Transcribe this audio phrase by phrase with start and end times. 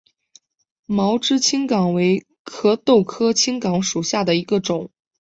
[0.87, 4.89] 毛枝青冈为壳斗科青冈属下的一个种。